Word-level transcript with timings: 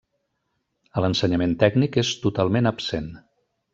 A 0.95 1.03
l'ensenyament 1.03 1.53
tècnic 1.65 1.99
és 2.05 2.15
totalment 2.25 2.71
absent. 2.71 3.13